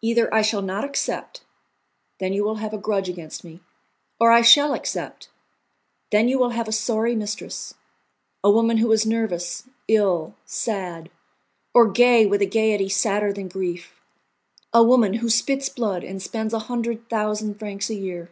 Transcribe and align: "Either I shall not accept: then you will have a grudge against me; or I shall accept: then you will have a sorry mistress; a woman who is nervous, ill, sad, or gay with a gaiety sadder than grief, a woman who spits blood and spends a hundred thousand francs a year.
"Either 0.00 0.34
I 0.34 0.42
shall 0.42 0.60
not 0.60 0.82
accept: 0.82 1.44
then 2.18 2.32
you 2.32 2.42
will 2.42 2.56
have 2.56 2.74
a 2.74 2.78
grudge 2.78 3.08
against 3.08 3.44
me; 3.44 3.60
or 4.18 4.32
I 4.32 4.42
shall 4.42 4.74
accept: 4.74 5.28
then 6.10 6.26
you 6.26 6.36
will 6.36 6.50
have 6.50 6.66
a 6.66 6.72
sorry 6.72 7.14
mistress; 7.14 7.72
a 8.42 8.50
woman 8.50 8.78
who 8.78 8.90
is 8.90 9.06
nervous, 9.06 9.62
ill, 9.86 10.34
sad, 10.46 11.10
or 11.74 11.88
gay 11.88 12.26
with 12.26 12.42
a 12.42 12.46
gaiety 12.46 12.88
sadder 12.88 13.32
than 13.32 13.46
grief, 13.46 14.00
a 14.74 14.82
woman 14.82 15.12
who 15.14 15.30
spits 15.30 15.68
blood 15.68 16.02
and 16.02 16.20
spends 16.20 16.52
a 16.52 16.58
hundred 16.66 17.08
thousand 17.08 17.56
francs 17.56 17.88
a 17.88 17.94
year. 17.94 18.30